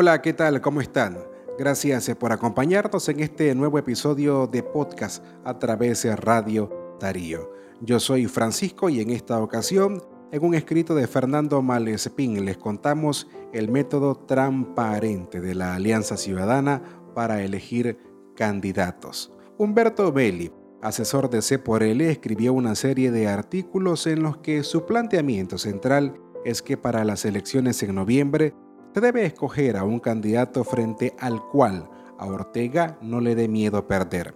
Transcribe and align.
Hola, 0.00 0.22
¿qué 0.22 0.32
tal? 0.32 0.60
¿Cómo 0.60 0.80
están? 0.80 1.18
Gracias 1.58 2.08
por 2.14 2.30
acompañarnos 2.30 3.08
en 3.08 3.18
este 3.18 3.52
nuevo 3.56 3.80
episodio 3.80 4.46
de 4.46 4.62
podcast 4.62 5.24
a 5.44 5.58
través 5.58 6.04
de 6.04 6.14
Radio 6.14 6.96
Darío. 7.00 7.50
Yo 7.80 7.98
soy 7.98 8.26
Francisco 8.26 8.88
y 8.90 9.00
en 9.00 9.10
esta 9.10 9.42
ocasión, 9.42 10.00
en 10.30 10.44
un 10.44 10.54
escrito 10.54 10.94
de 10.94 11.08
Fernando 11.08 11.60
Malespín, 11.62 12.44
les 12.44 12.58
contamos 12.58 13.26
el 13.52 13.72
método 13.72 14.14
transparente 14.14 15.40
de 15.40 15.56
la 15.56 15.74
Alianza 15.74 16.16
Ciudadana 16.16 16.80
para 17.16 17.42
elegir 17.42 17.98
candidatos. 18.36 19.32
Humberto 19.56 20.12
Belli, 20.12 20.52
asesor 20.80 21.28
de 21.28 21.42
C 21.42 21.60
L, 21.80 22.08
escribió 22.08 22.52
una 22.52 22.76
serie 22.76 23.10
de 23.10 23.26
artículos 23.26 24.06
en 24.06 24.22
los 24.22 24.36
que 24.36 24.62
su 24.62 24.86
planteamiento 24.86 25.58
central 25.58 26.14
es 26.44 26.62
que 26.62 26.76
para 26.76 27.02
las 27.02 27.24
elecciones 27.24 27.82
en 27.82 27.96
noviembre 27.96 28.54
debe 29.00 29.24
escoger 29.24 29.76
a 29.76 29.84
un 29.84 30.00
candidato 30.00 30.64
frente 30.64 31.14
al 31.18 31.42
cual 31.48 31.88
a 32.18 32.26
Ortega 32.26 32.98
no 33.00 33.20
le 33.20 33.34
dé 33.34 33.48
miedo 33.48 33.86
perder. 33.86 34.34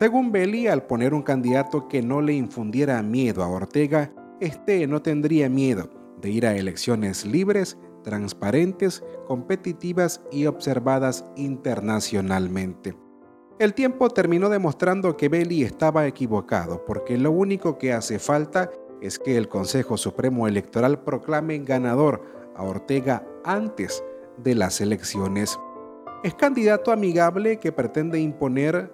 Según 0.00 0.32
Belli, 0.32 0.66
al 0.66 0.82
poner 0.82 1.14
un 1.14 1.22
candidato 1.22 1.88
que 1.88 2.02
no 2.02 2.20
le 2.20 2.34
infundiera 2.34 3.02
miedo 3.02 3.42
a 3.42 3.48
Ortega, 3.48 4.12
este 4.40 4.86
no 4.86 5.00
tendría 5.00 5.48
miedo 5.48 5.88
de 6.20 6.30
ir 6.30 6.46
a 6.46 6.56
elecciones 6.56 7.24
libres, 7.24 7.78
transparentes, 8.02 9.02
competitivas 9.26 10.20
y 10.30 10.46
observadas 10.46 11.24
internacionalmente. 11.36 12.96
El 13.58 13.72
tiempo 13.72 14.10
terminó 14.10 14.48
demostrando 14.48 15.16
que 15.16 15.28
Belli 15.28 15.62
estaba 15.62 16.06
equivocado, 16.06 16.84
porque 16.84 17.16
lo 17.16 17.30
único 17.30 17.78
que 17.78 17.92
hace 17.92 18.18
falta 18.18 18.70
es 19.00 19.18
que 19.18 19.36
el 19.36 19.48
Consejo 19.48 19.96
Supremo 19.96 20.48
Electoral 20.48 21.04
proclame 21.04 21.58
ganador 21.58 22.43
a 22.56 22.62
Ortega 22.62 23.26
antes 23.44 24.02
de 24.36 24.54
las 24.54 24.80
elecciones. 24.80 25.58
Es 26.22 26.34
candidato 26.34 26.92
amigable 26.92 27.58
que 27.58 27.72
pretende 27.72 28.18
imponer 28.18 28.90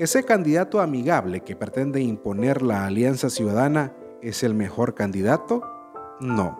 ese 0.00 0.24
candidato 0.24 0.80
amigable 0.80 1.40
que 1.40 1.56
pretende 1.56 2.00
imponer 2.00 2.62
la 2.62 2.86
Alianza 2.86 3.28
Ciudadana 3.28 3.92
es 4.22 4.42
el 4.42 4.54
mejor 4.54 4.94
candidato? 4.94 5.62
No. 6.20 6.58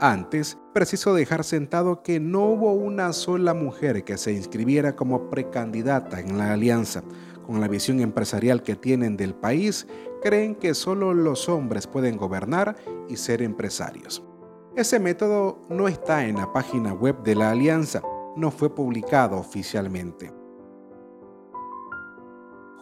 Antes, 0.00 0.58
preciso 0.72 1.14
dejar 1.14 1.44
sentado 1.44 2.02
que 2.02 2.18
no 2.18 2.46
hubo 2.46 2.72
una 2.72 3.12
sola 3.12 3.54
mujer 3.54 4.02
que 4.02 4.18
se 4.18 4.32
inscribiera 4.32 4.96
como 4.96 5.30
precandidata 5.30 6.18
en 6.18 6.36
la 6.36 6.52
alianza. 6.52 7.04
Con 7.46 7.60
la 7.60 7.68
visión 7.68 8.00
empresarial 8.00 8.64
que 8.64 8.74
tienen 8.74 9.16
del 9.16 9.34
país, 9.34 9.86
creen 10.20 10.56
que 10.56 10.74
solo 10.74 11.14
los 11.14 11.48
hombres 11.48 11.86
pueden 11.86 12.16
gobernar 12.16 12.74
y 13.08 13.18
ser 13.18 13.40
empresarios. 13.40 14.20
Ese 14.76 15.00
método 15.00 15.58
no 15.68 15.88
está 15.88 16.24
en 16.26 16.36
la 16.36 16.52
página 16.52 16.92
web 16.92 17.24
de 17.24 17.34
la 17.34 17.50
alianza, 17.50 18.02
no 18.36 18.52
fue 18.52 18.72
publicado 18.72 19.36
oficialmente. 19.36 20.32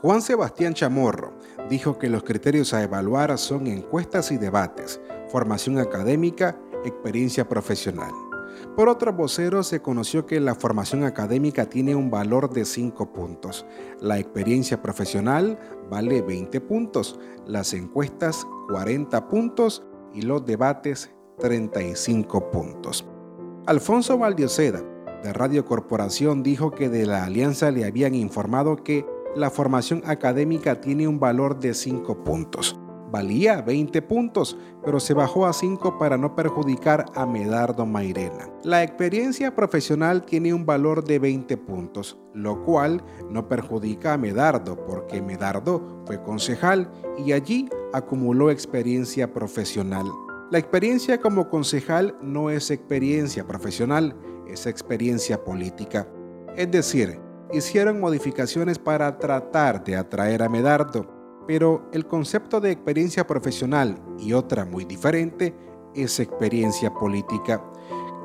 Juan 0.03 0.21
Sebastián 0.21 0.75
Chamorro 0.75 1.33
dijo 1.71 1.99
que 1.99 2.11
los 2.11 2.25
criterios 2.25 2.75
a 2.75 2.83
evaluar 2.83 3.37
son 3.39 3.67
encuestas 3.67 4.31
y 4.31 4.37
debates, 4.37 5.01
formación 5.29 5.79
académica, 5.79 6.61
experiencia 6.85 7.49
profesional. 7.49 8.13
Por 8.77 8.91
otro 8.91 9.13
vocero 9.15 9.63
se 9.63 9.81
conoció 9.81 10.27
que 10.27 10.41
la 10.41 10.55
formación 10.55 11.05
académica 11.05 11.67
tiene 11.71 11.95
un 11.95 12.11
valor 12.11 12.51
de 12.51 12.67
5 12.67 13.13
puntos, 13.15 13.65
la 14.01 14.19
experiencia 14.19 14.83
profesional 14.83 15.59
vale 15.91 16.21
20 16.21 16.61
puntos, 16.61 17.19
las 17.47 17.73
encuestas 17.73 18.47
40 18.69 19.27
puntos 19.29 19.85
y 20.13 20.23
los 20.23 20.45
debates 20.45 21.11
35 21.39 22.51
puntos. 22.51 23.07
Alfonso 23.67 24.19
Valdioseda, 24.19 24.83
de 25.23 25.33
Radio 25.33 25.65
Corporación, 25.65 26.43
dijo 26.43 26.71
que 26.71 26.89
de 26.89 27.07
la 27.07 27.25
alianza 27.25 27.71
le 27.71 27.85
habían 27.85 28.15
informado 28.15 28.77
que 28.77 29.05
la 29.37 29.51
formación 29.51 30.03
académica 30.07 30.81
tiene 30.81 31.07
un 31.07 31.21
valor 31.21 31.59
de 31.59 31.75
5 31.75 32.25
puntos. 32.25 32.79
Valía 33.11 33.63
20 33.63 34.03
puntos, 34.03 34.59
pero 34.85 35.01
se 35.01 35.15
bajó 35.15 35.47
a 35.47 35.55
5 35.55 35.99
para 35.99 36.19
no 36.19 36.35
perjudicar 36.35 37.07
a 37.15 37.25
Medardo 37.25 37.87
Mairena. 37.87 38.51
La 38.65 38.83
experiencia 38.83 39.55
profesional 39.55 40.23
tiene 40.23 40.53
un 40.53 40.67
valor 40.67 41.05
de 41.05 41.19
20 41.19 41.57
puntos, 41.57 42.19
lo 42.35 42.65
cual 42.65 43.03
no 43.31 43.49
perjudica 43.49 44.13
a 44.13 44.19
Medardo 44.19 44.85
porque 44.85 45.23
Medardo 45.23 46.03
fue 46.05 46.23
concejal 46.23 46.91
y 47.25 47.33
allí 47.33 47.71
acumuló 47.95 48.51
experiencia 48.51 49.33
profesional. 49.33 50.05
La 50.51 50.59
experiencia 50.59 51.21
como 51.21 51.51
concejal 51.51 52.17
no 52.23 52.49
es 52.49 52.71
experiencia 52.71 53.47
profesional, 53.47 54.17
es 54.47 54.65
experiencia 54.67 55.45
política. 55.45 56.09
Es 56.57 56.71
decir, 56.71 57.21
hicieron 57.53 58.01
modificaciones 58.01 58.79
para 58.79 59.19
tratar 59.19 59.85
de 59.85 59.97
atraer 59.97 60.43
a 60.43 60.49
Medardo, 60.49 61.45
pero 61.47 61.87
el 61.93 62.07
concepto 62.07 62.63
de 62.63 62.71
experiencia 62.71 63.27
profesional 63.27 63.99
y 64.19 64.33
otra 64.33 64.65
muy 64.65 64.87
diferente 64.87 65.55
es 65.95 66.19
experiencia 66.19 66.95
política. 66.95 67.63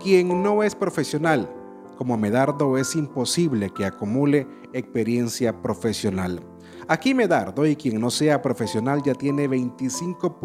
Quien 0.02 0.42
no 0.42 0.64
es 0.64 0.76
profesional, 0.76 1.54
como 1.98 2.16
Medardo, 2.16 2.78
es 2.78 2.96
imposible 2.96 3.70
que 3.70 3.84
acumule 3.84 4.48
experiencia 4.72 5.62
profesional. 5.62 6.42
Aquí 6.88 7.14
Medardo 7.14 7.66
y 7.66 7.76
quien 7.76 8.00
no 8.00 8.10
sea 8.10 8.42
profesional 8.42 9.02
ya 9.04 9.14
tiene 9.14 9.50
25 9.50 10.40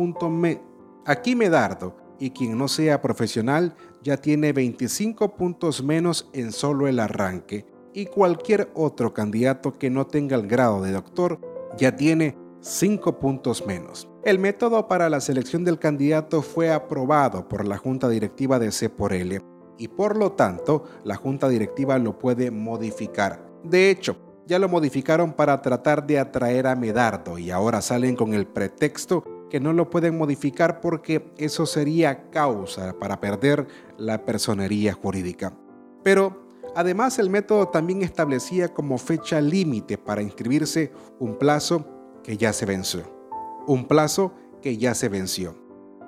Aquí 1.08 1.34
Medardo 1.34 1.96
y 2.18 2.32
quien 2.32 2.58
no 2.58 2.68
sea 2.68 3.00
profesional 3.00 3.74
ya 4.02 4.18
tiene 4.18 4.52
25 4.52 5.36
puntos 5.36 5.82
menos 5.82 6.28
en 6.34 6.52
solo 6.52 6.86
el 6.86 7.00
arranque 7.00 7.64
y 7.94 8.04
cualquier 8.04 8.70
otro 8.74 9.14
candidato 9.14 9.72
que 9.72 9.88
no 9.88 10.06
tenga 10.06 10.36
el 10.36 10.46
grado 10.46 10.82
de 10.82 10.92
doctor 10.92 11.40
ya 11.78 11.96
tiene 11.96 12.36
5 12.60 13.18
puntos 13.20 13.66
menos. 13.66 14.06
El 14.22 14.38
método 14.38 14.86
para 14.86 15.08
la 15.08 15.22
selección 15.22 15.64
del 15.64 15.78
candidato 15.78 16.42
fue 16.42 16.70
aprobado 16.70 17.48
por 17.48 17.66
la 17.66 17.78
Junta 17.78 18.10
Directiva 18.10 18.58
de 18.58 18.70
C 18.70 18.90
por 18.90 19.14
L 19.14 19.40
y 19.78 19.88
por 19.88 20.14
lo 20.14 20.32
tanto 20.32 20.84
la 21.04 21.16
Junta 21.16 21.48
Directiva 21.48 21.96
lo 21.96 22.18
puede 22.18 22.50
modificar. 22.50 23.42
De 23.64 23.88
hecho, 23.88 24.18
ya 24.46 24.58
lo 24.58 24.68
modificaron 24.68 25.32
para 25.32 25.62
tratar 25.62 26.06
de 26.06 26.18
atraer 26.18 26.66
a 26.66 26.76
Medardo 26.76 27.38
y 27.38 27.50
ahora 27.50 27.80
salen 27.80 28.14
con 28.14 28.34
el 28.34 28.46
pretexto 28.46 29.24
que 29.50 29.60
no 29.60 29.72
lo 29.72 29.90
pueden 29.90 30.16
modificar 30.18 30.80
porque 30.80 31.30
eso 31.36 31.66
sería 31.66 32.30
causa 32.30 32.94
para 32.98 33.20
perder 33.20 33.66
la 33.96 34.24
personería 34.24 34.92
jurídica. 34.92 35.52
Pero 36.02 36.48
Además, 36.74 37.18
el 37.18 37.30
método 37.30 37.68
también 37.68 38.02
establecía 38.02 38.68
como 38.68 38.98
fecha 38.98 39.40
límite 39.40 39.98
para 39.98 40.22
inscribirse 40.22 40.92
un 41.18 41.36
plazo 41.36 41.84
que 42.22 42.36
ya 42.36 42.52
se 42.52 42.66
venció. 42.66 43.02
Un 43.66 43.86
plazo 43.86 44.32
que 44.62 44.76
ya 44.76 44.94
se 44.94 45.08
venció. 45.08 45.56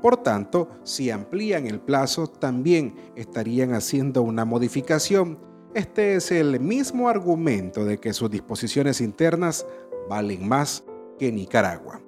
Por 0.01 0.19
tanto, 0.19 0.69
si 0.85 1.11
amplían 1.11 1.67
el 1.67 1.81
plazo, 1.81 2.27
también 2.27 2.95
estarían 3.17 3.75
haciendo 3.75 4.23
una 4.23 4.45
modificación. 4.45 5.39
Este 5.75 6.15
es 6.15 6.31
el 6.31 6.61
mismo 6.61 7.09
argumento 7.09 7.85
de 7.85 7.99
que 7.99 8.13
sus 8.13 8.31
disposiciones 8.31 9.01
internas 9.01 9.67
valen 10.09 10.49
más 10.49 10.85
que 11.19 11.33
Nicaragua. 11.33 12.01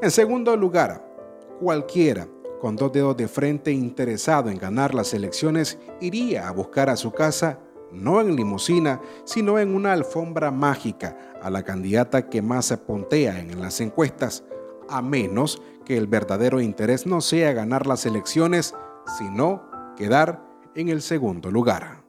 En 0.00 0.12
segundo 0.12 0.56
lugar, 0.56 1.04
cualquiera 1.58 2.28
con 2.60 2.76
dos 2.76 2.92
dedos 2.92 3.16
de 3.16 3.26
frente 3.26 3.72
interesado 3.72 4.48
en 4.48 4.56
ganar 4.56 4.94
las 4.94 5.12
elecciones 5.12 5.76
iría 6.00 6.46
a 6.46 6.52
buscar 6.52 6.88
a 6.88 6.96
su 6.96 7.10
casa 7.10 7.58
no 7.90 8.20
en 8.20 8.36
limusina, 8.36 9.00
sino 9.24 9.58
en 9.58 9.74
una 9.74 9.92
alfombra 9.92 10.52
mágica 10.52 11.16
a 11.42 11.50
la 11.50 11.64
candidata 11.64 12.28
que 12.28 12.42
más 12.42 12.66
se 12.66 12.76
pontea 12.76 13.40
en 13.40 13.60
las 13.60 13.80
encuestas, 13.80 14.44
a 14.88 15.02
menos 15.02 15.60
que 15.84 15.96
el 15.96 16.06
verdadero 16.06 16.60
interés 16.60 17.04
no 17.04 17.20
sea 17.20 17.52
ganar 17.52 17.88
las 17.88 18.06
elecciones, 18.06 18.76
sino 19.18 19.62
quedar 19.96 20.44
en 20.76 20.90
el 20.90 21.02
segundo 21.02 21.50
lugar. 21.50 22.04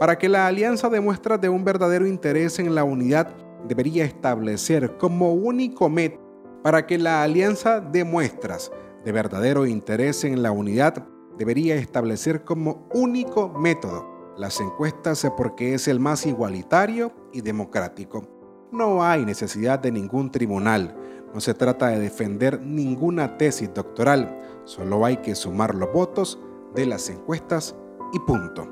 Para 0.00 0.18
que 0.18 0.28
la 0.28 0.48
alianza 0.48 0.88
demuestre 0.88 1.38
de 1.38 1.48
un 1.48 1.64
verdadero 1.64 2.08
interés 2.08 2.58
en 2.58 2.74
la 2.74 2.82
unidad, 2.82 3.28
debería 3.68 4.04
establecer 4.04 4.96
como 4.96 5.32
único 5.32 5.88
método 5.88 6.29
para 6.62 6.86
que 6.86 6.98
la 6.98 7.22
alianza 7.22 7.80
demuestras 7.80 8.70
de 9.04 9.12
verdadero 9.12 9.66
interés 9.66 10.24
en 10.24 10.42
la 10.42 10.52
unidad, 10.52 11.06
debería 11.38 11.76
establecer 11.76 12.44
como 12.44 12.86
único 12.92 13.48
método 13.48 14.34
las 14.36 14.60
encuestas 14.60 15.26
porque 15.36 15.74
es 15.74 15.88
el 15.88 16.00
más 16.00 16.26
igualitario 16.26 17.12
y 17.32 17.40
democrático. 17.40 18.26
No 18.72 19.02
hay 19.02 19.24
necesidad 19.24 19.78
de 19.78 19.90
ningún 19.90 20.30
tribunal, 20.30 20.96
no 21.32 21.40
se 21.40 21.54
trata 21.54 21.88
de 21.88 21.98
defender 21.98 22.60
ninguna 22.60 23.38
tesis 23.38 23.72
doctoral, 23.72 24.38
solo 24.64 25.04
hay 25.04 25.18
que 25.18 25.34
sumar 25.34 25.74
los 25.74 25.92
votos 25.92 26.38
de 26.74 26.86
las 26.86 27.08
encuestas 27.08 27.74
y 28.12 28.18
punto. 28.20 28.68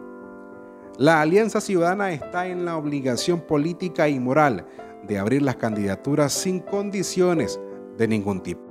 La 0.99 1.20
Alianza 1.20 1.61
Ciudadana 1.61 2.12
está 2.12 2.49
en 2.49 2.64
la 2.64 2.76
obligación 2.76 3.40
política 3.40 4.08
y 4.08 4.19
moral 4.19 4.67
de 5.06 5.19
abrir 5.19 5.43
las 5.43 5.56
candidaturas 5.56 6.32
sin 6.32 6.61
condiciones 6.61 7.61
de 7.99 8.09
ningún 8.09 8.43
tipo. 8.43 8.62